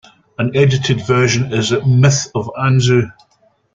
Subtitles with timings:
[0.39, 3.11] An edited version is at "Myth of Anzu".